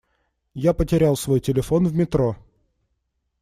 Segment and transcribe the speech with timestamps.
[0.55, 2.35] Я потерял свой телефон в метро.